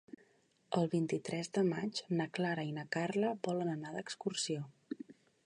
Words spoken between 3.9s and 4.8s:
d'excursió.